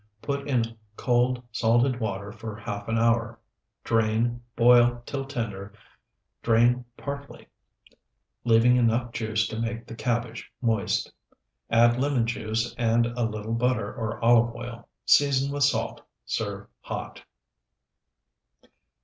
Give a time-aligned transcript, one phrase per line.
[0.23, 0.63] Put in
[0.95, 3.39] cold, salted water for half an hour;
[3.83, 5.73] drain, boil till tender;
[6.41, 7.47] drain partly,
[8.43, 11.11] leaving enough juice to make the cabbage moist;
[11.69, 17.21] add lemon juice and a little butter or olive oil; season with salt; serve hot.